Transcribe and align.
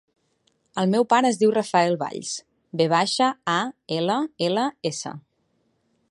El 0.83 0.87
meu 0.93 1.03
pare 1.11 1.29
es 1.33 1.35
diu 1.41 1.51
Rafael 1.57 1.97
Valls: 2.03 2.31
ve 2.81 2.87
baixa, 2.93 3.27
a, 3.57 3.59
ela, 3.99 4.17
ela, 4.47 4.65
essa. 4.91 5.13